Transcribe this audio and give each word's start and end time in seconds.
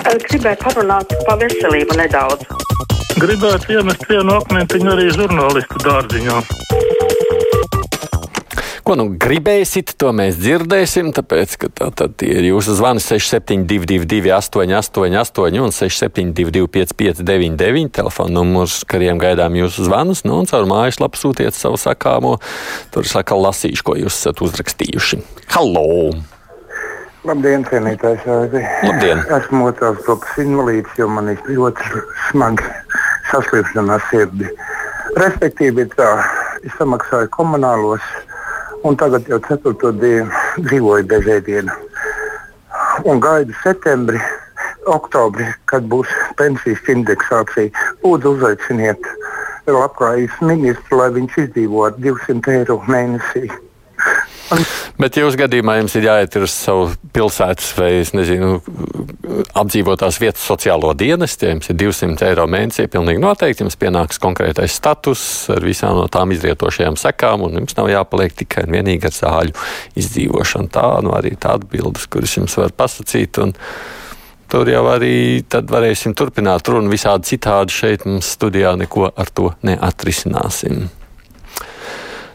Gribēju 0.00 0.56
parunāt 0.62 1.12
par 1.26 1.36
veselību 1.40 1.96
nedaudz. 1.98 2.46
Gribētu 3.20 3.74
iemest 3.74 4.06
vienu 4.08 4.38
akmentiņu 4.38 4.92
arī 4.94 5.10
žurnālistu 5.12 5.82
dārziņā. 5.84 6.38
Ko 8.86 8.96
nu 8.96 9.04
gribēsit, 9.20 9.92
to 10.00 10.10
mēs 10.16 10.38
dzirdēsim, 10.40 11.12
tāpēc, 11.14 11.52
ka 11.60 11.68
tā 11.68 11.90
tad 12.00 12.24
ir 12.26 12.48
jūsu 12.48 12.74
zvani 12.78 13.02
6722, 13.04 14.32
888 14.32 15.60
un 15.60 15.76
6722, 15.76 16.64
559, 16.80 17.92
telefona 18.00 18.38
numurs, 18.40 18.80
kuriem 18.88 19.20
gaidām 19.20 19.60
jūsu 19.60 19.86
zvanus, 19.86 20.24
nu 20.24 20.40
un 20.40 20.50
caur 20.50 20.66
mājaslapu 20.70 21.20
sūtiet 21.20 21.54
savu 21.54 21.78
sakāmo. 21.78 22.38
Tur 22.90 23.06
es 23.06 23.14
atkal 23.20 23.44
lasīšu, 23.46 23.86
ko 23.86 24.00
jūs 24.00 24.16
esat 24.16 24.42
uzrakstījuši. 24.48 25.22
Halo! 25.52 26.39
Labdien, 27.28 27.66
cienītājs! 27.68 28.22
Labdien! 28.24 29.18
Esmu 29.36 29.66
otrās 29.68 29.98
grupas 30.06 30.38
invalīds, 30.40 30.94
jo 30.96 31.04
man 31.12 31.28
ir 31.28 31.42
ļoti 31.52 32.00
smaga 32.30 32.64
saslimšana 33.28 33.98
ar 33.98 34.06
sirdi. 34.08 34.48
Respektīvi, 35.20 35.84
tā, 35.92 36.08
es 36.64 36.72
samaksāju 36.78 37.28
komunālos 37.36 38.06
un 38.88 38.96
tagad 38.96 39.28
jau 39.28 39.36
ceturto 39.44 39.92
dienu 40.00 40.32
dzīvoju 40.64 41.10
bez 41.12 41.28
ēdiena. 41.36 41.76
Un 43.04 43.20
gaidu 43.20 43.52
septembri, 43.60 44.20
oktobri, 44.88 45.52
kad 45.68 45.84
būs 45.92 46.08
pensijas 46.40 46.88
indeksācija. 46.88 47.68
Lūdzu, 48.00 48.38
uzaiciniet 48.38 49.12
labklājības 49.68 50.40
ministru, 50.48 51.02
lai 51.02 51.12
viņš 51.20 51.42
izdzīvo 51.44 51.84
ar 51.90 52.00
200 52.00 52.62
eiro 52.62 52.80
mēnesī. 52.88 53.50
Bet 55.00 55.16
jūsu 55.18 55.38
gadījumā 55.38 55.76
jums 55.78 55.94
ir 55.98 56.06
jāiet 56.08 56.36
uz 56.40 56.52
savu 56.52 56.88
pilsētas 57.14 57.70
vai, 57.78 57.90
nezinu, 58.18 58.58
apdzīvotās 59.58 60.18
vietas 60.22 60.44
sociālo 60.46 60.90
dienestu. 60.98 61.46
Ja 61.46 61.54
jums 61.54 61.70
ir 61.70 61.78
200 61.80 62.26
eiro 62.30 62.46
mēnesī, 62.50 62.88
pilnīgi 62.90 63.22
noteikti 63.22 63.64
jums 63.64 63.78
pienāks 63.80 64.20
konkrētais 64.22 64.74
status 64.76 65.22
ar 65.54 65.64
visām 65.64 65.96
no 66.00 66.08
tām 66.12 66.34
izrietošajām 66.34 66.98
sekām, 67.00 67.46
un 67.46 67.62
jums 67.62 67.78
nav 67.78 67.90
jāpaliek 67.92 68.36
tikai 68.42 68.66
un 68.66 68.76
vienīgi 68.78 69.10
ar 69.10 69.16
zāļu 69.16 69.56
izdzīvošanu. 70.02 70.72
Tā 70.74 70.86
nu 71.06 71.14
arī 71.16 71.36
tā 71.40 71.56
atbildes, 71.60 72.10
kuras 72.10 72.36
jums 72.40 72.58
var 72.58 72.74
pasakīt. 72.76 73.40
Tur 74.50 74.66
jau 74.66 74.86
arī 74.90 75.44
varēsim 75.46 76.16
turpināt 76.18 76.66
runu 76.66 76.90
visādi 76.90 77.36
citādi. 77.36 77.70
Šeit 77.70 78.08
mums 78.08 78.34
studijā 78.34 78.74
neko 78.80 79.12
ar 79.14 79.30
to 79.30 79.52
neatrisināsim. 79.62 80.88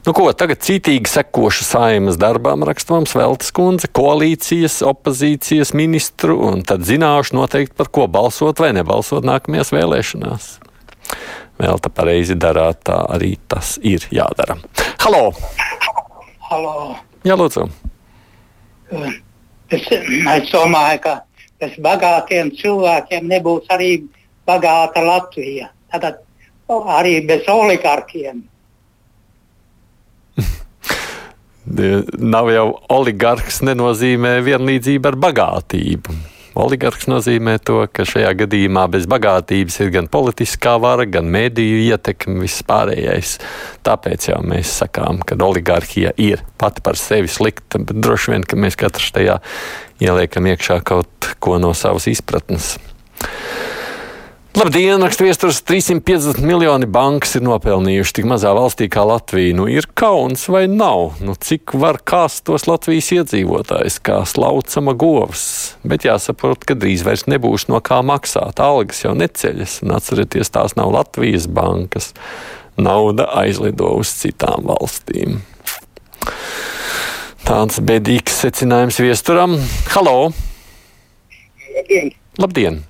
Nu, 0.05 0.13
ko 0.13 0.27
tagad 0.37 0.59
cītīgi 0.61 1.09
sekošu 1.09 1.65
saimas 1.65 2.19
darbām 2.21 2.61
raksta 2.67 2.93
mums 2.93 3.15
Veltes 3.17 3.49
kundze, 3.57 3.87
koalīcijas, 3.89 4.83
opozīcijas 4.85 5.73
ministru, 5.73 6.35
un 6.45 6.61
tad 6.61 6.85
zināšu 6.85 7.33
noteikti, 7.39 7.73
par 7.73 7.89
ko 7.89 8.05
balsot 8.13 8.61
vai 8.61 8.69
nebalsot 8.77 9.25
nākamajās 9.25 9.73
vēlēšanās. 9.73 10.51
Vēl 11.57 11.81
tā 11.81 11.89
pareizi 11.89 12.37
darāt, 12.37 12.83
tā 12.85 12.99
arī 13.17 13.33
tas 13.49 13.79
ir 13.81 14.05
jādara. 14.13 14.59
Halo! 15.01 15.31
Halo. 16.51 16.77
Jā, 17.25 17.33
lūdzu. 17.41 17.65
Es, 19.73 19.89
es 19.89 20.49
domāju, 20.53 21.01
ka 21.01 21.19
bez 21.57 21.79
bagātiem 21.81 22.53
cilvēkiem 22.61 23.25
nebūs 23.31 23.73
arī 23.73 23.95
bagāta 24.45 25.01
Latvija. 25.01 25.71
Tātad 25.89 26.21
arī 26.69 27.23
bez 27.25 27.49
oligarkiem. 27.49 28.45
Nav 31.75 32.51
jau 32.53 32.69
oligarks, 32.93 33.61
nenozīmē 33.65 34.37
vienlīdzība 34.45 35.11
ar 35.11 35.19
bagātību. 35.27 36.15
Oligarks 36.55 37.09
nozīmē 37.11 37.57
to, 37.67 37.81
ka 37.91 38.05
šajā 38.07 38.29
gadījumā 38.39 38.85
bez 38.93 39.09
bagātības 39.11 39.75
ir 39.83 39.89
gan 39.91 40.05
politiskā 40.07 40.77
vara, 40.79 41.03
gan 41.03 41.27
mediju 41.27 41.81
ietekme, 41.83 42.37
viss 42.45 42.63
pārējais. 42.63 43.33
Tāpēc 43.83 44.29
jau 44.29 44.39
mēs 44.47 44.71
sakām, 44.79 45.19
ka 45.27 45.35
oligarhija 45.43 46.13
ir 46.15 46.45
pati 46.61 46.85
par 46.85 46.95
sevi 46.99 47.27
slikta, 47.27 47.81
bet 47.83 47.99
droši 47.99 48.31
vien, 48.31 48.47
ka 48.47 48.55
mēs 48.55 48.79
katrs 48.79 49.11
tajā 49.17 49.41
ieliekam 49.99 50.47
iekšā 50.53 50.79
kaut 50.87 51.33
ko 51.43 51.59
no 51.59 51.73
savas 51.75 52.07
izpratnes. 52.07 52.77
Labdien, 54.55 55.03
raksta 55.03 55.25
viestures 55.25 55.57
350 55.67 56.37
miljoni 56.39 56.87
bankas 56.87 57.33
ir 57.35 57.41
nopelnījuši 57.43 58.13
tik 58.15 58.27
mazā 58.31 58.53
valstī 58.55 58.85
kā 58.87 59.03
Latvija. 59.03 59.51
Nu, 59.57 59.65
ir 59.67 59.83
kauns 59.99 60.45
vai 60.47 60.61
nav? 60.71 61.17
Nu, 61.19 61.35
cik 61.35 61.73
var 61.75 61.99
kāst 61.99 62.45
tos 62.47 62.63
Latvijas 62.63 63.09
iedzīvotājs, 63.17 63.97
kā 63.99 64.21
slaucama 64.23 64.93
govs? 64.95 65.43
Bet 65.83 66.07
jāsaprot, 66.07 66.63
ka 66.63 66.79
drīz 66.79 67.03
vairs 67.03 67.25
nebūs 67.27 67.67
no 67.67 67.83
kā 67.83 67.99
maksāt. 67.99 68.63
Algas 68.63 69.03
jau 69.03 69.11
neceļas, 69.19 69.81
un 69.83 69.97
atcerieties, 69.97 70.53
tās 70.55 70.79
nav 70.79 70.95
Latvijas 70.95 71.51
bankas. 71.51 72.13
Nauda 72.79 73.27
aizlido 73.43 73.91
uz 73.99 74.15
citām 74.23 74.71
valstīm. 74.71 75.41
Tāds 77.43 77.83
bedīgs 77.83 78.39
secinājums 78.47 79.03
viesturam. 79.03 79.59
Halo! 79.91 80.29
Labdien! 81.75 82.15
Labdien. 82.39 82.85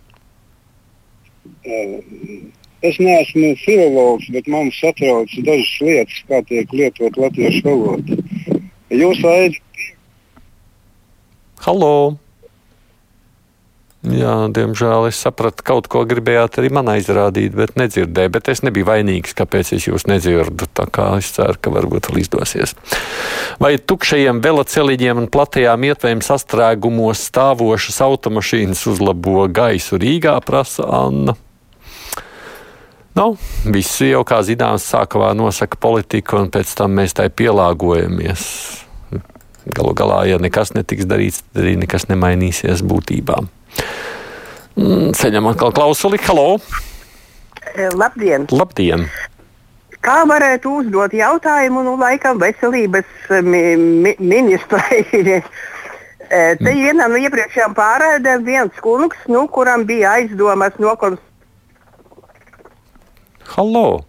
Es 2.85 2.99
neesmu 3.01 3.55
filologs, 3.63 4.27
bet 4.33 4.49
man 4.51 4.69
satrauc 4.75 5.31
dažas 5.47 5.77
lietas, 5.81 6.19
kā 6.29 6.41
tiek 6.45 6.73
lietot 6.75 7.17
latviešu 7.17 7.63
valoda. 7.65 8.19
Jūs 8.93 9.23
aicināt. 9.25 9.61
Halo! 11.65 11.95
Jā, 14.05 14.33
diemžēl 14.53 15.07
es 15.09 15.17
sapratu, 15.17 15.63
kaut 15.65 15.87
ko 15.89 16.03
gribējāt 16.05 16.59
arī 16.61 16.69
man 16.77 16.91
aizrādīt, 16.93 17.55
bet 17.57 17.73
nedzirdēju. 17.79 18.31
Bet 18.35 18.49
es 18.53 18.61
nebiju 18.61 18.85
vainīgs, 18.85 19.33
kāpēc 19.37 19.71
es 19.79 19.87
jūs 19.87 20.05
nedzirdu. 20.05 20.67
Tā 20.77 20.85
kā 20.93 21.07
es 21.17 21.31
ceru, 21.33 21.57
ka 21.57 21.73
varbūt 21.73 22.11
vēl 22.11 22.21
izdosies. 22.21 22.75
Vai 23.57 23.75
tukšajiem 23.81 24.43
veloceliņiem 24.45 25.23
un 25.23 25.31
platajām 25.33 25.87
ietvējiem 25.89 26.21
sastrēgumos 26.25 27.25
stāvošas 27.31 27.97
automašīnas 28.05 28.85
uzlabo 28.93 29.47
gaisu 29.49 29.97
Rīgā, 30.01 30.37
prasa 30.45 30.85
Anna? 31.01 31.33
Nu, 33.15 33.37
visi 33.71 34.09
jau, 34.09 34.25
kā 34.27 34.41
zināms, 34.43 34.83
sākumā 34.91 35.29
nosaka 35.39 35.77
politiku, 35.79 36.41
un 36.43 36.49
pēc 36.51 36.73
tam 36.75 36.97
mēs 36.97 37.13
tai 37.15 37.29
pielāgojamies. 37.31 38.41
Galu 39.71 39.93
galā, 39.95 40.17
ja 40.27 40.39
nekas 40.43 40.73
netiks 40.75 41.07
darīts, 41.07 41.39
tad 41.47 41.61
arī 41.63 41.77
nekas 41.79 42.09
nemainīsies 42.09 42.83
būtībā. 42.83 43.37
Ceļam 44.75 45.47
atkal 45.53 45.71
klausuli. 45.77 46.19
Halo! 46.27 46.57
Labdien! 47.95 48.49
Labdien! 48.51 49.07
Kā 50.03 50.17
varētu 50.27 50.73
uzdot 50.81 51.15
jautājumu, 51.15 51.85
nu, 51.87 51.93
laikam, 52.01 52.41
veselības 52.43 53.31
mi 53.47 53.61
mi 53.79 54.11
ministrai? 54.19 55.05
Te 56.59 56.73
vienam 56.73 57.15
no 57.15 57.21
iepriekšējām 57.21 57.77
pārādēm 57.79 58.43
viens 58.43 58.83
kungs, 58.83 59.23
nu, 59.31 59.45
kuram 59.55 59.87
bija 59.87 60.17
aizdomas 60.19 60.75
nokonstatēt. 60.83 61.31
Halo! 63.55 64.03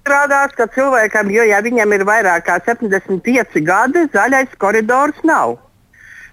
Strādās, 0.00 0.54
ka 0.56 0.64
cilvēkam, 0.72 1.28
jo 1.34 1.44
ja 1.44 1.58
viņam 1.60 1.92
ir 1.92 2.04
vairāk 2.08 2.46
kā 2.46 2.54
75 2.64 3.60
gadi, 3.66 4.06
zaļais 4.14 4.54
koridors 4.62 5.18
nav. 5.28 5.58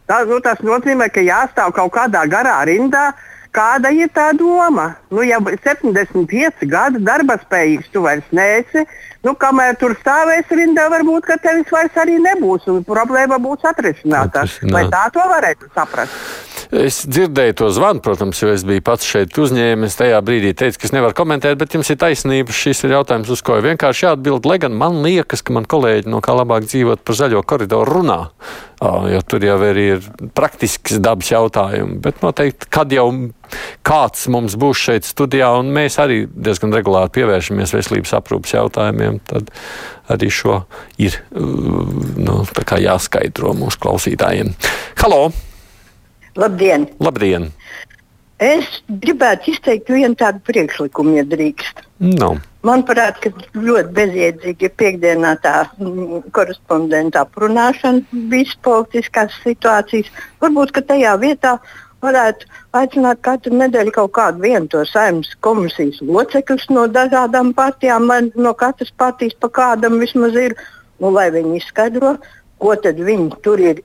Tā, 0.07 0.21
nu, 0.29 0.37
tas 0.39 0.61
nozīmē, 0.63 1.09
ka 1.11 1.19
jāstāv 1.25 1.73
kaut 1.75 1.91
kādā 1.97 2.23
garā 2.31 2.61
rindā. 2.69 3.09
Kāda 3.51 3.89
ir 3.91 4.07
tā 4.15 4.29
doma? 4.37 4.93
Nu, 5.11 5.23
ja 5.25 5.39
75 5.41 6.63
gadu 6.71 7.01
darba 7.03 7.35
spējīgs 7.41 7.91
tu 7.91 8.03
vairs 8.05 8.27
neesi, 8.31 8.85
nu, 9.27 9.33
kamēr 9.39 9.75
tur 9.81 9.95
stāvēsi 9.99 10.59
rindā, 10.61 10.87
varbūt 10.93 11.31
tevis 11.43 11.71
vairs 11.73 11.99
arī 11.99 12.15
nebūs 12.23 12.69
un 12.71 12.85
problēma 12.87 13.41
būs 13.43 13.67
atrisināta. 13.67 14.45
Atrisināt. 14.45 14.77
Vai 14.77 14.85
tā 14.93 15.03
to 15.15 15.27
varētu 15.33 15.71
saprast? 15.75 16.56
Es 16.67 17.05
dzirdēju 17.07 17.53
to 17.61 17.67
zvanu, 17.71 18.01
protams, 18.03 18.41
jo 18.43 18.49
es 18.51 18.65
biju 18.67 18.83
pats 18.83 19.07
šeit 19.07 19.37
uzņēmis. 19.39 19.95
Tajā 20.01 20.17
brīdī 20.25 20.51
teicu, 20.57 20.81
ka 20.81 20.89
es 20.89 20.91
nevaru 20.91 21.15
komentēt, 21.15 21.55
bet 21.59 21.77
jums 21.77 21.87
ir 21.93 21.99
taisnība. 22.01 22.51
Šis 22.51 22.83
ir 22.83 22.97
jautājums, 22.97 23.31
uz 23.31 23.43
ko 23.45 23.55
ir 23.55 23.63
vienkārši 23.69 24.07
jāatbild. 24.09 24.47
Lai 24.49 24.57
gan 24.59 24.75
man 24.75 24.99
liekas, 25.05 25.45
ka 25.47 25.55
man 25.55 25.67
kolēģi 25.69 26.11
no 26.11 26.19
kā 26.23 26.35
labāk 26.35 26.67
dzīvot 26.67 27.05
par 27.07 27.19
zaļo 27.21 27.45
koridoru 27.47 27.95
runā, 28.01 28.19
jo 29.13 29.23
tur 29.31 29.47
jau 29.47 29.57
ir 29.71 30.03
praktisks 30.35 30.99
dabas 30.99 31.31
jautājumi. 31.31 32.01
Bet 32.03 32.19
noteikti, 32.25 32.67
kad 32.67 32.91
jau 32.91 33.07
kāds 33.87 34.27
mums 34.27 34.59
būs 34.59 34.83
šeit 34.89 35.07
studijā, 35.07 35.53
un 35.55 35.71
mēs 35.71 36.01
arī 36.03 36.25
diezgan 36.27 36.75
regulāri 36.75 37.15
pievēršamies 37.15 37.77
veselības 37.79 38.17
aprūpas 38.19 38.57
jautājumiem, 38.59 39.21
tad 39.31 39.55
arī 40.11 40.27
šo 40.27 40.65
ir 40.99 41.15
nu, 41.31 42.41
jāskaidro 42.83 43.55
mūsu 43.55 43.87
klausītājiem. 43.87 44.57
Halo! 44.99 45.29
Labdien! 46.37 46.85
Labdien! 47.01 47.49
Es 48.37 48.67
gribētu 49.01 49.49
izteikt 49.55 49.87
vienu 49.89 50.13
tādu 50.17 50.43
priekšlikumu, 50.45 51.15
ja 51.17 51.23
drīkst. 51.25 51.81
No. 52.05 52.35
Manuprāt, 52.67 53.17
ka 53.23 53.31
ļoti 53.55 53.95
bezjēdzīgi 53.97 54.67
ir 54.67 54.75
piekdienā 54.77 55.31
tā 55.41 55.55
mm, 55.79 56.27
korespondenta 56.35 57.23
aprunāšana 57.25 58.05
visas 58.29 58.59
politiskās 58.61 59.33
situācijas. 59.41 60.11
Varbūt, 60.43 60.75
ka 60.75 60.85
tajā 60.91 61.15
vietā 61.23 61.55
varētu 62.05 62.45
aicināt 62.77 63.23
katru 63.25 63.57
nedēļu 63.57 63.95
kaut 63.95 64.13
kādu 64.19 64.45
vienu 64.45 64.69
to 64.69 64.83
saimnes 64.85 65.33
komisijas 65.41 66.03
locekļus 66.05 66.69
no 66.77 66.85
dažādām 66.93 67.55
partijām, 67.57 68.11
no 68.37 68.53
katras 68.53 68.93
partijas 68.93 69.33
pa 69.41 69.49
kādam 69.49 69.97
vismaz 70.03 70.37
ir, 70.37 70.53
nu, 71.01 71.09
lai 71.09 71.31
viņi 71.33 71.57
izskaidro, 71.63 72.19
ko 72.59 72.75
viņi 72.83 73.41
tur 73.45 73.61
ir, 73.61 73.81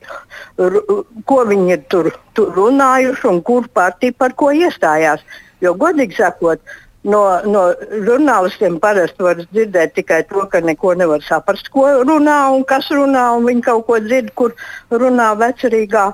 ko 1.27 1.43
viņi 1.49 1.75
ir 1.77 1.83
tur, 1.93 2.11
tur 2.35 2.53
runājuši 2.57 3.29
un 3.29 3.43
kur 3.43 3.69
partija 3.69 4.17
par 4.19 4.35
ko 4.35 4.53
iestājās. 4.53 5.21
Jo, 5.63 5.75
godīgi 5.79 6.17
sakot, 6.19 6.61
no, 7.05 7.23
no 7.47 7.63
žurnālistiem 7.91 8.79
parasti 8.83 9.23
var 9.23 9.43
dzirdēt 9.43 9.95
tikai 9.99 10.23
to, 10.31 10.47
ka 10.51 10.61
neko 10.61 10.95
nevar 10.99 11.23
saprast, 11.27 11.71
ko 11.75 11.87
runā 12.03 12.39
un 12.55 12.65
kas 12.69 12.91
runā, 12.91 13.29
un 13.37 13.47
viņi 13.49 13.65
kaut 13.67 13.87
ko 13.87 13.99
dzird, 14.03 14.33
kur 14.39 14.55
runā 14.91 15.33
vecerīgā. 15.39 16.09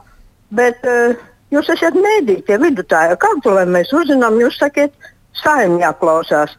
Bet 0.59 0.85
uh, 0.89 1.17
jūs 1.53 1.69
esat 1.75 1.97
mēdīķi, 1.97 2.47
tie 2.49 2.59
vidutāji. 2.61 3.19
Kā 3.21 3.33
to 3.45 3.55
lai 3.57 3.67
mēs 3.69 3.93
uzzinām? 3.93 4.41
Jūs 4.41 4.61
sakiet, 4.61 4.95
saimnieks 5.43 5.85
jāklausās. 5.87 6.57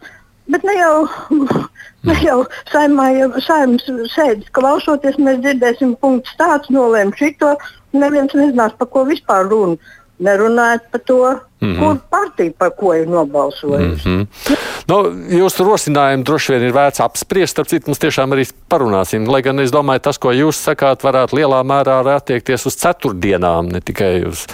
Bet 0.49 0.63
ne 0.65 0.73
jau, 0.79 0.93
ne 2.09 2.15
jau 2.23 2.39
saimā, 2.71 3.09
ja 3.13 3.27
saimnes 3.45 3.85
sēdes 4.15 4.49
klausoties, 4.57 5.19
mēs 5.21 5.43
dzirdēsim 5.43 5.93
punktus 6.01 6.37
tāds, 6.41 6.71
nolēm 6.73 7.13
šito, 7.19 7.53
neviens 7.93 8.33
nezinās, 8.37 8.73
par 8.79 8.89
ko 8.93 9.05
vispār 9.09 9.49
runa. 9.51 9.77
Nerunājot 10.19 10.89
par 10.91 11.01
to, 11.07 11.19
Mm 11.61 11.75
-hmm. 11.75 11.79
Kur 11.79 11.97
partija 12.09 12.51
par 12.57 12.69
ko 12.77 12.93
ir 12.93 13.07
nobalsojusi? 13.07 14.09
Mm 14.09 14.27
-hmm. 14.27 14.55
nu, 14.87 14.95
jūsu 15.39 15.63
rosinājumu 15.63 16.23
droši 16.23 16.51
vien 16.51 16.63
ir 16.63 16.73
vērts 16.73 16.99
apspriest. 16.99 17.51
Starp 17.51 17.67
citu, 17.67 17.83
mums 17.87 17.99
tiešām 17.99 18.31
arī 18.31 18.51
parunāsim. 18.69 19.31
Lai 19.31 19.41
gan 19.41 19.59
es 19.59 19.71
domāju, 19.71 19.99
tas, 19.99 20.17
ko 20.17 20.31
jūs 20.31 20.69
sakāt, 20.69 21.03
varētu 21.03 21.35
lielā 21.35 21.63
mērā 21.63 22.15
attiekties 22.15 22.65
uz 22.65 22.75
ceturtdienām, 22.75 23.71
ne 23.71 23.81
tikai 23.81 24.25
uz 24.25 24.47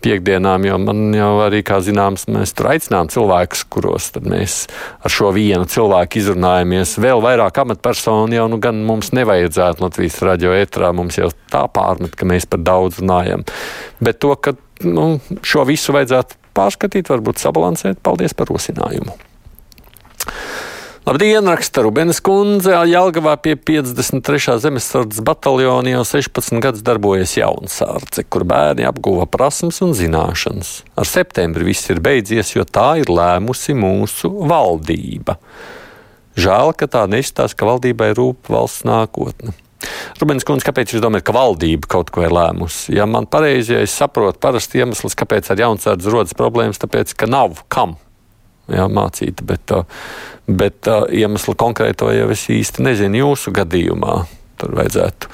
piekdienām. 0.00 0.64
Jo 0.66 0.78
man 0.78 1.14
jau 1.14 1.40
arī, 1.40 1.62
kā 1.62 1.80
zināms, 1.80 2.28
mēs 2.28 2.54
tur 2.54 2.66
aicinām 2.66 3.08
cilvēkus, 3.08 3.64
kuros 3.68 4.12
mēs 4.12 4.66
ar 5.04 5.10
šo 5.10 5.32
vienu 5.32 5.64
cilvēku 5.64 6.18
izrunājamies. 6.18 6.98
Vēl 6.98 7.22
vairāk 7.22 7.58
amatpersonu 7.58 8.34
jau 8.34 8.48
nu 8.48 8.56
gan 8.56 8.84
mums 8.84 9.12
nevajadzētu 9.12 9.82
Latvijas 9.82 10.22
radio 10.22 10.50
ētrā. 10.50 10.92
Mums 10.92 11.18
jau 11.18 11.30
tā 11.52 11.68
pārmet, 11.68 12.14
ka 12.16 12.24
mēs 12.26 12.46
par 12.46 12.60
daudz 12.60 12.98
runājam. 12.98 13.42
Bet 14.00 14.18
to, 14.18 14.36
ka 14.36 14.52
nu, 14.86 15.18
šo 15.46 15.66
visu 15.68 15.94
vajadzētu 15.96 16.38
pārskatīt, 16.56 17.10
varbūt 17.12 17.42
sabalansēt. 17.42 18.00
Paldies 18.04 18.36
par 18.36 18.50
rosinājumu! 18.52 19.16
Labdien, 21.02 21.42
raksta 21.50 21.82
Rubens 21.82 22.20
kundze. 22.22 22.76
Jelgavā 22.86 23.32
pie 23.42 23.56
53. 23.58 24.54
zemesardzes 24.62 25.24
bataljona 25.26 25.96
jau 25.96 26.04
16 26.06 26.62
gadus 26.62 26.84
darbojas 26.86 27.32
jaunsārce, 27.34 28.22
kur 28.30 28.44
bērni 28.46 28.86
apguva 28.86 29.26
prasmes 29.26 29.82
un 29.82 29.96
zināšanas. 29.98 30.70
Ar 30.94 31.10
septembri 31.10 31.66
viss 31.72 31.90
ir 31.90 31.98
beidzies, 31.98 32.54
jo 32.54 32.62
tā 32.62 33.00
ir 33.02 33.10
lēmusi 33.10 33.74
mūsu 33.74 34.30
valdība. 34.46 35.40
Žēl, 36.38 36.70
ka 36.78 36.86
tā 36.86 37.02
neizstāsta, 37.10 37.58
ka 37.58 37.72
valdībai 37.72 38.12
rūp 38.14 38.54
valsts 38.54 38.86
nākotne. 38.86 39.56
Rubens 40.20 40.46
Kungs, 40.46 40.64
kāpēc 40.66 40.94
jūs 40.94 41.02
domājat, 41.02 41.26
ka 41.26 41.34
valdība 41.36 41.90
kaut 41.90 42.12
ko 42.14 42.24
ir 42.26 42.34
lēmusi? 42.34 42.94
Ja 42.96 43.08
man 43.10 43.26
pareizi, 43.30 43.74
ja 43.76 43.82
es 43.82 43.94
saprotu, 43.96 44.38
parasti 44.42 44.82
iemesls, 44.82 45.16
kāpēc 45.18 45.50
ar 45.52 45.62
jaunsardzi 45.64 46.12
rodas 46.12 46.36
problēmas, 46.38 46.80
tāpēc, 46.82 47.16
ka 47.18 47.28
nav 47.30 47.64
kam 47.72 47.96
jā, 48.70 48.86
mācīt, 48.92 49.42
bet, 49.48 49.74
bet 50.46 50.90
iemeslu 51.10 51.56
konkrēto 51.58 52.12
jau 52.14 52.30
es 52.34 52.46
īsti 52.52 52.86
nezinu 52.86 53.24
jūsu 53.24 53.54
gadījumā. 53.58 54.22
Tur 54.62 54.76
vajadzētu 54.78 55.30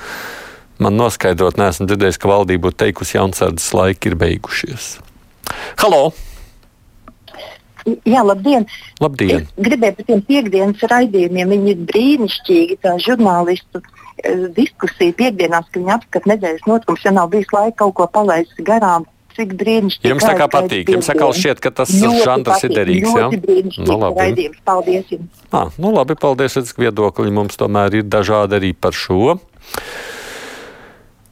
man 0.83 0.97
noskaidrot, 0.99 1.59
neesmu 1.59 1.89
dzirdējis, 1.91 2.21
ka 2.23 2.31
valdība 2.31 2.69
būtu 2.69 2.81
teikusi, 2.85 3.17
ka 3.17 3.23
jaunsardzes 3.25 3.75
laiki 3.75 4.13
ir 4.13 4.19
beigušies. 4.21 4.97
Halo! 5.83 6.13
Jā, 8.09 8.25
labdien! 8.27 8.67
labdien. 9.03 9.47
Es 9.47 9.69
gribēju 9.69 10.01
par 10.01 10.09
tiem 10.11 10.25
piekdienas 10.29 10.85
raidījumiem. 10.93 11.55
Viņi 11.55 11.73
ir 11.75 11.87
brīnišķīgi, 11.93 12.79
tā 12.85 12.97
žurnālistu 13.03 13.83
Eh, 14.19 14.49
diskusija 14.55 15.15
piekdienās, 15.15 15.69
ka 15.71 15.79
viņi 15.79 15.95
apskata 15.95 16.33
nedēļas 16.33 16.67
notikumus, 16.67 17.05
ja 17.07 17.13
nav 17.15 17.31
bijis 17.31 17.53
laika 17.55 17.85
kaut 17.85 17.95
ko 18.01 18.09
palaist 18.11 18.59
garām. 18.67 19.07
Cik 19.37 19.53
brīnišķīgi. 19.61 20.11
Jums 20.11 20.25
tā 20.27 20.33
kā 20.35 20.49
patīk, 20.51 20.89
jums 20.91 21.11
atkal 21.13 21.31
šķiet, 21.37 21.61
ka 21.63 21.71
tas 21.71 21.93
žanrs 21.95 22.65
ir 22.67 22.75
derīgs. 22.75 23.13
Jā, 23.15 23.29
nu, 23.87 23.99
labi. 24.03 24.49
Paldies 24.67 25.13
jums. 25.15 25.45
Ah, 25.55 25.71
nu 25.79 25.93
labi, 25.95 26.19
paldies, 26.19 26.59
redz, 26.59 26.75
viedokļi 26.75 27.35
mums 27.37 27.61
tomēr 27.61 28.01
ir 28.01 28.09
dažādi 28.11 28.59
arī 28.59 28.73
par 28.75 28.99
šo. 28.99 29.39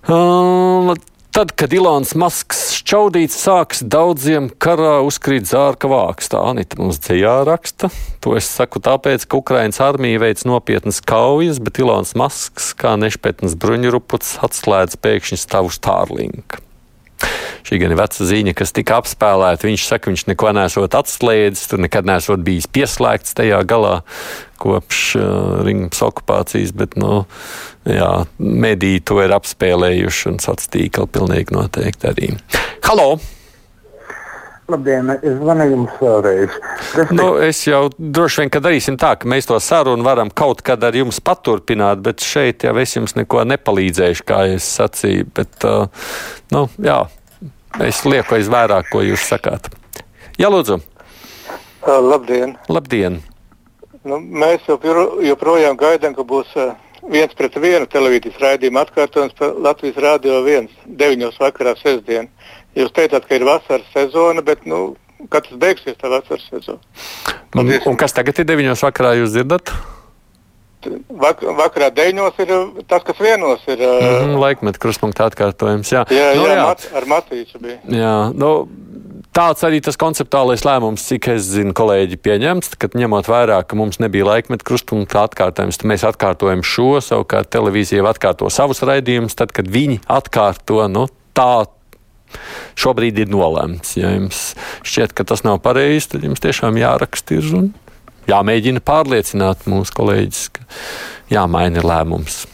Uh, 0.07 0.95
Tad, 1.37 1.51
kad 1.53 1.75
Ilons 1.77 2.15
Masks 2.17 2.71
šķaudīts 2.79 3.35
sāks 3.37 3.83
daudziem 3.85 4.47
karā 4.57 5.03
uzkrīt 5.05 5.45
zārka 5.45 5.91
vāks, 5.93 6.31
tā 6.33 6.41
Anita 6.41 6.79
mums 6.81 6.97
dzējā 7.05 7.35
raksta. 7.45 7.91
To 8.25 8.33
es 8.41 8.49
saku 8.49 8.81
tāpēc, 8.81 9.29
ka 9.29 9.37
Ukrainas 9.43 9.83
armija 9.85 10.23
veic 10.25 10.47
nopietnas 10.49 11.03
kaujas, 11.05 11.61
bet 11.61 11.77
Ilons 11.85 12.17
Masks 12.17 12.73
kā 12.81 12.97
nešpētnes 12.97 13.61
bruņuruputs 13.61 14.39
atslēdz 14.49 14.97
pēkšņi 14.97 15.45
stavu 15.45 15.77
Starlink. 15.77 16.57
Šī 17.67 17.81
gan 17.83 17.91
ir 17.91 17.99
veca 17.99 18.27
ziņa, 18.29 18.53
kas 18.55 18.71
tika 18.77 19.01
apspēlēta. 19.01 19.67
Viņš 19.67 19.87
saka, 19.89 20.13
viņš 20.13 20.27
neko 20.31 20.53
nesot 20.55 20.95
atslēdzis, 20.95 21.67
tur 21.73 21.81
nekad 21.83 22.07
nesot 22.07 22.45
bijis 22.47 22.69
pieslēgts 22.71 23.35
tajā 23.35 23.59
galā 23.67 23.97
kopš 24.63 25.01
uh, 25.19 25.65
Rīgas 25.67 26.05
okupācijas, 26.07 26.71
bet, 26.79 26.95
nu, 27.01 27.25
jā, 27.91 28.11
mediji 28.39 29.03
to 29.11 29.19
ir 29.25 29.35
apspēlējuši 29.35 30.31
un 30.31 30.39
sociālā 30.43 30.77
tīkla 30.77 31.09
pilnīgi 31.11 31.57
noteikti 31.59 32.13
arī. 32.13 32.31
Halo! 32.87 33.17
Labdien, 34.67 35.13
es 35.15 35.37
zvanu 35.39 35.67
jums 35.71 35.99
vēlreiz. 36.01 36.55
Respekt... 36.97 37.13
Nu, 37.15 37.27
es 37.39 37.61
jau 37.69 37.85
droši 37.99 38.43
vien, 38.43 38.51
ka 38.51 38.63
darīsim 38.65 38.97
tā, 38.99 39.13
ka 39.19 39.29
mēs 39.31 39.47
to 39.47 39.59
sarunu 39.63 40.03
varam 40.07 40.31
kaut 40.31 40.63
kad 40.67 40.83
ar 40.83 40.97
jums 40.99 41.21
paturpināt, 41.23 42.03
bet 42.03 42.25
šeit 42.27 42.67
jau 42.67 42.75
es 42.83 42.97
jums 42.97 43.15
neko 43.19 43.45
nepalīdzēšu, 43.47 44.27
kā 44.27 44.41
es 44.57 44.67
sacīju. 44.79 45.29
Bet, 45.39 45.55
uh, 45.67 46.11
nu, 46.55 46.65
jā, 46.83 47.05
Es 47.85 48.05
lieku 48.09 48.39
aiz 48.39 48.49
vairāk, 48.49 48.89
ko 48.89 49.03
jūs 49.05 49.27
sakāt. 49.29 49.69
Jā, 50.41 50.49
lūdzu. 50.53 50.79
Labdien! 51.87 52.55
Labdien. 52.73 53.19
Nu, 54.07 54.19
mēs 54.21 54.65
joprojām 54.67 55.77
gaidām, 55.77 56.15
ka 56.17 56.25
būs 56.27 56.55
viens 57.11 57.35
pret 57.37 57.59
vienu 57.61 57.89
televīzijas 57.91 58.39
raidījuma 58.43 58.87
atkārtojums 58.87 59.37
Latvijas 59.63 59.99
Rādio 60.03 60.41
1, 60.47 60.71
9. 61.03 61.29
vakarā 61.43 61.75
sestdien. 61.81 62.31
Jūs 62.77 62.95
teicāt, 62.97 63.29
ka 63.29 63.37
ir 63.37 63.45
vasaras 63.49 63.93
sezona, 63.93 64.45
bet 64.47 64.65
nu, 64.69 64.97
kad 65.29 65.47
tas 65.49 65.61
beigsies, 65.61 65.99
tā 66.01 66.11
vasaras 66.13 66.49
sezona? 66.49 66.81
Un, 67.57 67.77
un 67.77 68.01
kas 68.01 68.17
tagad 68.17 68.41
ir 68.41 68.49
9. 68.49 68.73
vakarā, 68.89 69.17
jūs 69.21 69.37
dzirdat? 69.37 69.75
Vak 71.09 71.43
vakarā 71.59 71.91
deviņos 71.95 72.41
ir 72.45 72.53
tas, 72.89 73.05
kas 73.07 73.21
vienos 73.21 73.63
ir. 73.69 73.79
Mm 73.79 74.33
-hmm, 74.33 74.41
laikmet 74.43 74.79
krustpunktā 74.83 75.31
atkārtojums. 75.31 75.93
Jā, 75.93 76.05
jā, 76.11 76.35
nu, 76.37 76.47
jā, 76.47 76.57
jā. 76.57 76.67
Mat, 76.67 76.89
ar 76.95 77.09
Matīču 77.13 77.63
bija. 77.63 77.79
Jā, 77.89 78.19
nu, 78.35 78.69
Tāds 79.37 79.61
arī 79.69 79.83
tas 79.85 79.99
konceptuālais 80.01 80.63
lēmums, 80.65 81.03
cik 81.11 81.27
es 81.29 81.43
zinu, 81.51 81.75
kolēģi 81.77 82.17
pieņemts, 82.25 82.71
kad 82.81 82.95
ņemot 82.97 83.29
vērā, 83.29 83.59
ka 83.69 83.77
mums 83.77 83.99
nebija 84.01 84.25
laikmeta 84.25 84.65
krustpunkta 84.65 85.27
atkārtojums, 85.29 85.77
tad 85.77 85.91
mēs 85.91 86.07
atkārtojam 86.09 86.63
šo, 86.65 87.03
savukārt 87.05 87.51
televīzija 87.53 88.07
atkārto 88.09 88.49
savus 88.49 88.81
raidījumus, 88.81 89.37
tad, 89.37 89.53
kad 89.53 89.69
viņi 89.69 89.99
atkārto, 90.09 90.81
nu, 90.89 91.05
tā 91.37 91.67
šobrīd 92.81 93.21
ir 93.27 93.29
nolēmts. 93.29 93.99
Ja 94.01 94.15
jums 94.15 94.55
šķiet, 94.89 95.13
ka 95.13 95.29
tas 95.29 95.45
nav 95.45 95.61
pareizi, 95.65 96.15
tad 96.15 96.25
jums 96.25 96.41
tiešām 96.41 96.81
jāraksta 96.81 97.37
ir 97.37 97.53
un 97.61 97.75
jāmēģina 98.31 98.83
pārliecināt 98.87 99.67
mūsu 99.71 99.95
kolēģis, 99.97 100.45
ka 100.57 100.67
jāmaina 101.33 101.85
lēmums. 101.87 102.45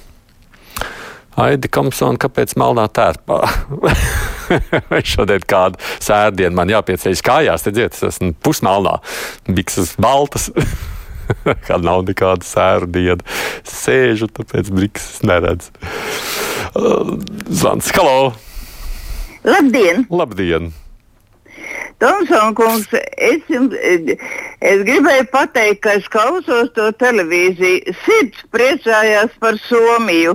Aidi 1.43 1.71
Kamsona, 1.73 2.21
kāpēc 2.21 2.53
melnā 2.61 2.85
tērpā? 2.93 3.39
Vai 4.91 5.01
šodien 5.09 5.45
kāda 5.49 5.81
sērdiena 6.03 6.53
man 6.59 6.73
jāpieceļas 6.73 7.25
kājās, 7.25 7.65
redziet, 7.69 7.97
es 7.97 8.05
esmu 8.11 8.35
pusmelnā, 8.45 8.99
bikses 9.49 9.95
baltas. 10.03 10.51
Kā 11.67 11.79
nav 11.81 12.05
nekāda 12.05 12.45
sēru 12.45 12.91
diena. 12.93 13.25
Sēžu, 13.69 14.29
tāpēc 14.37 14.69
brikses 14.75 15.23
neredz. 15.25 15.71
Uh, 16.77 17.17
Zvans, 17.49 17.89
halo! 17.97 18.35
Labdien! 19.47 20.05
Labdien! 20.13 20.73
Tomsons 22.03 22.57
kungs, 22.59 22.91
es, 23.15 23.47
jums, 23.47 23.71
es 23.79 24.83
gribēju 24.89 25.23
pateikt, 25.31 25.85
ka 25.85 25.93
es 26.01 26.07
klausos 26.11 26.73
to 26.75 26.89
televīziju. 26.99 27.95
Sirds 28.03 28.43
priecājās 28.51 29.31
par 29.43 29.55
Somiju, 29.69 30.35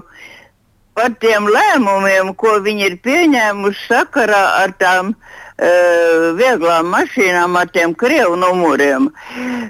par 0.96 1.12
tiem 1.20 1.44
lēmumiem, 1.52 2.32
ko 2.40 2.64
viņi 2.64 2.84
ir 2.88 2.96
pieņēmuši 3.04 3.84
sakarā 3.90 4.44
ar 4.62 4.72
tām 4.80 5.06
uh, 5.12 5.18
vieglām 6.40 6.88
mašīnām, 6.94 7.52
ar 7.60 7.68
tiem 7.76 7.92
krievu 8.00 8.36
numuriem. 8.40 9.12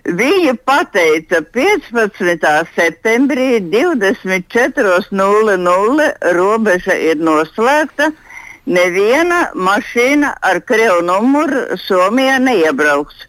Viņi 0.05 0.53
pateica, 0.69 1.41
15. 1.57 2.45
septembrī 2.77 3.57
24.00 3.73 6.13
robeža 6.37 6.93
ir 7.09 7.17
noslēgta 7.25 8.13
neviena 8.67 9.47
mašīna 9.55 10.33
ar 10.43 10.59
krievu 10.67 11.01
numuru 11.07 11.79
Somijā 11.87 12.37
neiebrauks. 12.43 13.25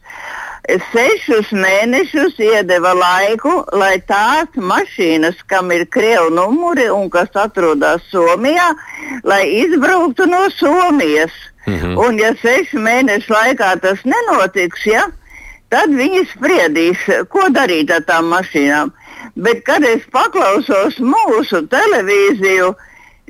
Sešus 0.92 1.49
mēnešus 1.57 2.37
iedeva 2.45 2.90
laiku, 2.92 3.62
lai 3.73 3.95
tās 4.04 4.50
mašīnas, 4.52 5.38
kam 5.49 5.71
ir 5.73 5.87
krievu 5.88 6.28
numuri 6.35 6.90
un 6.92 7.09
kas 7.09 7.30
atrodas 7.40 8.04
Somijā, 8.12 8.75
lai 9.25 9.45
izbrauktu 9.62 10.26
no 10.26 10.49
Somijas. 10.50 11.33
Mm 11.66 11.75
-hmm. 11.75 12.07
Un 12.07 12.18
ja 12.18 12.35
sešu 12.42 12.78
mēnešu 12.78 13.33
laikā 13.33 13.80
tas 13.80 13.99
nenotiks, 14.04 14.87
ja, 14.87 15.07
tad 15.68 15.90
viņi 15.90 16.26
spriedīs, 16.33 16.99
ko 17.28 17.49
darīt 17.49 17.90
ar 17.95 18.02
tām 18.09 18.25
mašīnām. 18.33 18.90
Bet, 19.35 19.64
kad 19.64 19.85
es 19.85 20.02
paklausos 20.12 20.99
mūsu 20.99 21.66
televīziju, 21.68 22.75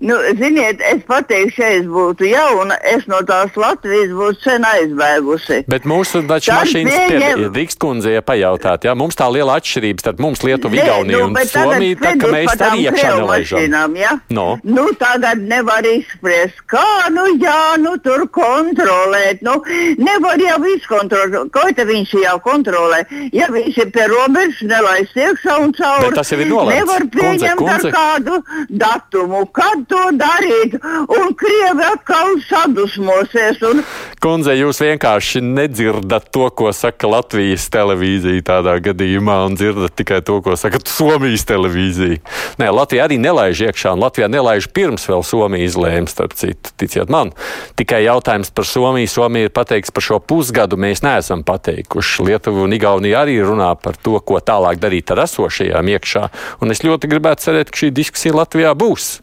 Nu, 0.00 0.14
ziniet, 0.38 0.82
es 0.84 1.02
pateikšu, 1.08 1.62
ja 1.62 1.68
es 1.80 1.86
būtu 1.90 2.28
jauna, 2.28 2.76
es 2.86 3.06
no 3.10 3.18
tās 3.26 3.56
Latvijas 3.58 4.12
būtu 4.14 4.44
sen 4.44 4.66
aizbēgusi. 4.68 5.62
Bet 5.70 5.88
mūsu 5.88 6.22
taču 6.28 6.54
mašīnas 6.54 6.98
pieņem... 7.10 7.42
Rīgas 7.54 7.78
kundze, 7.82 8.12
ja 8.14 8.22
pajautāt, 8.22 8.86
jā, 8.86 8.94
mums 8.98 9.18
tā 9.18 9.26
liela 9.32 9.56
atšķirība 9.58 10.04
starp 10.04 10.22
mums 10.22 10.44
Lietuvu, 10.46 10.78
Igauniju 10.78 11.24
nu, 11.24 11.30
un 11.32 11.50
Somiju, 11.50 11.98
tā 11.98 12.12
ka 12.20 12.30
mēs 12.30 12.62
arī 12.68 12.84
iekšā 12.86 13.14
nelaižam. 13.18 13.96
Ja? 13.98 14.12
No. 14.34 14.46
Nu, 14.62 14.86
tagad 15.00 15.42
nevar 15.42 15.86
izspriest, 15.88 16.62
kā, 16.70 16.86
nu 17.14 17.26
jā, 17.42 17.74
nu 17.82 17.96
tur 18.04 18.28
kontrolēt, 18.30 19.42
nu, 19.46 19.58
nevar 19.98 20.38
jau 20.42 20.60
izkontrolēt, 20.76 21.50
ko 21.54 21.66
te 21.74 21.88
viņš 21.88 22.14
jau 22.22 22.36
kontrolē. 22.44 23.02
Ja 23.34 23.50
viņš 23.50 23.82
ir 23.82 23.92
pie 23.94 24.06
robežas, 24.12 24.62
nelaist 24.68 25.18
iekšā 25.18 25.58
un 25.64 25.74
cauri. 25.74 26.06
Bet 26.06 26.20
tas 26.20 26.32
jau 26.32 26.38
ir 26.38 26.52
nolēmts. 26.52 26.78
Nevar 26.78 27.06
pieņemt 27.18 27.58
kundze, 27.58 27.58
kundze. 27.58 27.90
ar 27.90 27.98
kādu 27.98 28.40
datumu, 28.68 29.44
kad 29.54 29.87
to 29.88 30.00
darīt, 30.18 30.76
un 31.08 31.34
Krievi 31.38 31.84
atkal 31.88 32.36
sadusmosies. 32.48 33.60
Un... 33.68 33.82
Kundze, 34.22 34.54
jūs 34.58 34.80
vienkārši 34.82 35.42
nedzirdat 35.44 36.28
to, 36.34 36.48
ko 36.54 36.72
saka 36.74 37.10
Latvijas 37.10 37.68
televīzija 37.72 38.44
tādā 38.48 38.76
gadījumā, 38.84 39.40
un 39.48 39.58
dzirdat 39.58 39.94
tikai 39.98 40.20
to, 40.26 40.40
ko 40.44 40.56
saka 40.58 40.80
Somijas 40.88 41.46
televīzija. 41.48 42.20
Nē, 42.60 42.70
Latvija 42.74 43.06
arī 43.08 43.18
nelaiž 43.22 43.64
iekšā, 43.68 43.94
un 43.96 44.02
Latvijā 44.02 44.30
nelaiž 44.32 44.70
pirms 44.74 45.06
vēl 45.10 45.24
Somija 45.26 45.68
izlēma, 45.68 46.10
starp 46.10 46.34
citu, 46.38 46.74
ticiet 46.80 47.12
man. 47.12 47.32
Tikai 47.78 48.02
jautājums 48.06 48.52
par 48.54 48.68
Somiju. 48.68 49.10
Somija 49.10 49.48
ir 49.48 49.54
pateikts 49.54 49.94
par 49.94 50.04
šo 50.04 50.20
pusgadu, 50.20 50.78
mēs 50.80 51.04
neesam 51.06 51.44
pateikuši. 51.46 52.26
Lietuva 52.28 52.66
un 52.66 52.74
Igaunija 52.76 53.22
arī 53.24 53.38
runā 53.44 53.70
par 53.80 53.96
to, 53.96 54.18
ko 54.20 54.40
tālāk 54.42 54.82
darīt 54.82 55.14
ar 55.14 55.24
esošajām 55.24 55.94
iekšā, 55.94 56.26
un 56.62 56.74
es 56.74 56.84
ļoti 56.84 57.10
gribētu 57.10 57.48
cerēt, 57.48 57.72
ka 57.72 57.84
šī 57.84 57.94
diskusija 57.94 58.36
Latvijā 58.38 58.74
būs. 58.78 59.18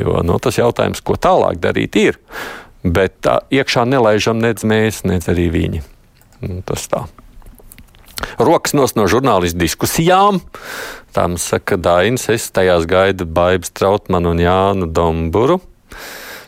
Jo 0.00 0.22
nu, 0.26 0.38
tas 0.42 0.58
jautājums, 0.58 1.02
ko 1.04 1.18
tālāk 1.20 1.60
darīt, 1.62 1.98
ir. 2.00 2.18
Bet 2.86 3.18
tā, 3.24 3.40
iekšā 3.50 3.86
nelaižam 3.88 4.38
nec 4.42 4.62
mēs, 4.66 5.02
nec 5.08 5.26
arī 5.30 5.48
viņi. 5.52 5.82
Nu, 6.46 6.60
tas 6.66 6.86
tā. 6.92 7.06
Rokas 8.40 8.72
nos 8.76 8.94
no 8.96 9.06
žurnālistu 9.10 9.60
diskusijām. 9.60 10.40
Tā 11.16 11.26
mums 11.28 11.46
saka 11.48 11.78
Dainis, 11.80 12.28
es 12.32 12.48
tajās 12.52 12.86
gaidu 12.88 13.26
Baibas 13.28 13.72
Trautmanu 13.76 14.34
un 14.34 14.42
Jānu 14.42 14.88
Domburu. 14.92 15.58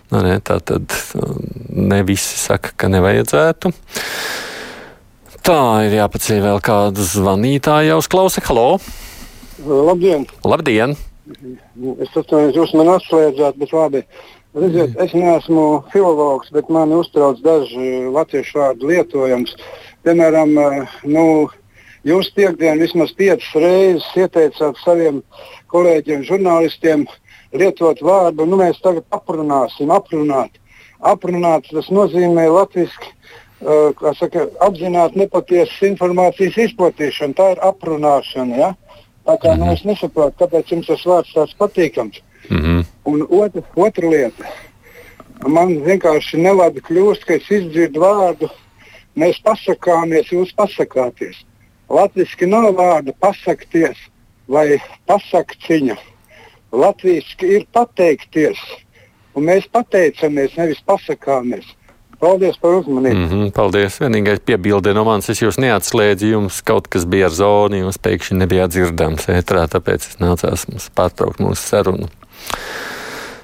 Nu, 0.09 0.23
ne, 0.25 0.39
tā 0.41 0.59
tad 0.65 0.93
ne 1.69 2.01
visi 2.09 2.39
saka, 2.41 2.73
ka 2.77 2.89
nevajadzētu. 2.93 3.73
Tā 5.45 5.61
ir 5.89 5.99
jāpaceļ 5.99 6.41
vēl 6.45 6.63
kāda 6.65 7.05
zvanītāja 7.09 7.97
uzklausa. 8.01 8.45
Halo! 8.49 8.79
Labdien! 9.65 10.29
Labdien! 10.45 10.97
Es 11.29 12.17
atceros, 12.17 12.57
jūs 12.57 12.75
man 12.79 12.93
atslēdzāt, 12.95 13.59
bet 13.61 13.73
labi. 13.77 14.03
Redziet, 14.57 14.95
es 15.03 15.13
neesmu 15.13 15.65
filologs, 15.93 16.49
bet 16.55 16.71
man 16.73 16.93
uztrauc 16.97 17.41
daži 17.45 18.09
latviešu 18.15 18.59
vārdu 18.63 18.89
lietojums. 18.89 19.53
Piemēram, 20.07 20.55
nu, 21.05 21.25
jūs 22.09 22.31
piekdien 22.37 22.81
vismaz 22.81 23.13
piecas 23.19 23.51
reizes 23.55 24.09
ieteicāt 24.17 24.81
saviem 24.81 25.21
kolēģiem, 25.75 26.25
žurnālistiem 26.27 27.05
lietot 27.53 28.01
vārdu, 28.05 28.49
nu 28.49 28.59
mēs 28.61 28.81
tagad 28.85 29.05
aprunāsim, 29.15 29.93
aprunāt. 29.93 30.57
Aprunāt 30.99 31.69
tas 31.71 31.93
nozīmē 31.95 32.49
latviešu 32.51 33.05
uh, 33.05 34.11
saka, 34.19 34.49
apzināt 34.65 35.15
nepatiesas 35.19 35.79
informācijas 35.93 36.59
izplatīšanu. 36.69 37.37
Tā 37.39 37.53
ir 37.55 37.63
aprunāšana. 37.69 38.59
Ja? 38.59 38.73
Tā 39.29 39.37
kā 39.37 39.55
mm 39.55 39.61
-hmm. 39.61 39.67
nu, 39.67 39.73
es 39.73 39.85
nesaprotu, 39.85 40.37
kāpēc 40.41 40.71
jums 40.73 40.87
tas 40.87 41.05
vārds 41.05 41.35
tāds 41.35 41.55
patīkams. 41.59 42.23
Mm 42.51 42.61
-hmm. 42.63 42.85
Un 43.05 43.27
otra, 43.31 43.63
otra 43.77 44.09
lieta. 44.09 44.45
Man 45.47 45.69
vienkārši 45.85 46.37
nelabi 46.37 46.81
kļūst, 46.81 47.25
ka 47.25 47.35
es 47.35 47.51
izdzirdu 47.51 48.01
vārdu, 48.01 48.49
mēs 49.17 49.37
pasakāmies, 49.45 50.33
jūs 50.33 50.55
pasakāties. 50.57 51.37
Latvijasiski 51.89 52.47
nav 52.47 52.75
vārda 52.75 53.13
pasakties 53.21 53.99
vai 54.49 54.81
pasakciņa. 55.07 55.97
Latvijasiski 56.73 57.47
ir 57.47 57.67
pateikties, 57.73 58.59
un 59.35 59.45
mēs 59.45 59.69
pateicamies, 59.73 60.57
nevis 60.57 60.81
pasakāmies. 60.87 61.65
Paldies 62.19 62.57
par 62.59 62.81
uzmanību. 62.81 63.15
Mm 63.15 63.29
-hmm, 63.31 63.51
paldies. 63.55 64.01
Vienīgais 64.03 64.41
piebilde 64.43 64.95
no 64.95 65.05
manis, 65.07 65.29
es 65.31 65.43
jūs 65.43 65.61
neatslēdzu, 65.63 66.33
jums 66.33 66.63
kaut 66.67 66.89
kas 66.89 67.07
bija 67.07 67.27
ar 67.31 67.35
zoni, 67.35 67.85
jūs 67.85 67.99
pēkšņi 68.03 68.39
nebijāt 68.43 68.75
dzirdams 68.75 69.29
ētrā, 69.31 69.69
tāpēc 69.71 70.09
es 70.09 70.19
nācās 70.19 70.67
mums 70.69 70.91
pārtraukt 70.99 71.39
mūsu 71.39 71.63
sarunu. 71.63 72.09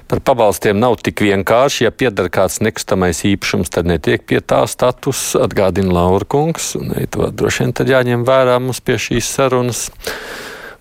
Par 0.07 0.19
pabalstiem 0.19 0.77
nav 0.77 0.99
tik 1.01 1.21
vienkārši. 1.21 1.87
Ja 1.87 1.91
pieder 1.91 2.27
kāds 2.29 2.59
nekustamais 2.61 3.23
īpašums, 3.25 3.71
tad 3.73 3.87
netiek 3.89 4.21
pie 4.27 4.37
tā 4.37 4.67
status, 4.69 5.33
atgādina 5.35 5.93
Laura 5.93 6.25
Kungs. 6.29 6.75
Un, 6.75 6.93
to 7.09 7.31
droši 7.31 7.63
vien 7.63 7.73
tad 7.73 7.89
jāņem 7.89 8.25
vērā 8.27 8.59
mums 8.61 8.83
pie 8.85 8.99
šīs 9.01 9.25
sarunas. 9.25 9.87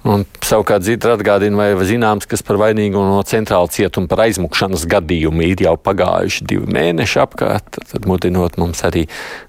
Un, 0.04 0.26
savukārt 0.44 0.84
Zitra 0.84 1.14
atgādina, 1.16 1.56
vai 1.56 1.86
zināms, 1.88 2.26
kas 2.28 2.44
par 2.44 2.58
vainīgu 2.60 3.00
no 3.00 3.22
centrāla 3.24 3.70
cietuma 3.72 4.10
par 4.10 4.26
aizmukšanas 4.26 4.84
gadījumu 4.92 5.46
ir 5.46 5.64
jau 5.64 5.72
pagājuši 5.80 6.44
divi 6.50 6.68
mēneši 6.76 7.22
apkārt, 7.22 7.80
tad 7.80 8.08
mudinot 8.10 8.58
mums 8.60 8.84
arī 8.84 9.06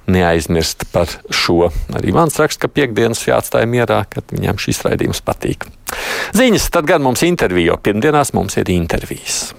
neaizmirst 0.07 0.87
par 0.95 1.11
šo. 1.27 1.73
Arī 1.99 2.15
mans 2.15 2.39
raksts, 2.39 2.61
ka 2.63 2.71
piekdienas 2.71 3.25
jāatstāja 3.27 3.67
mierā, 3.67 4.05
kad 4.07 4.31
viņam 4.31 4.61
šis 4.63 4.79
raidījums 4.87 5.23
patīk. 5.27 5.67
Ziņas, 6.39 6.71
tad 6.71 6.87
gan 6.87 7.03
mums 7.03 7.27
intervija, 7.27 7.73
jo 7.73 7.79
pirmdienās 7.83 8.31
mums 8.37 8.55
ir 8.61 8.71
intervijas. 8.71 9.49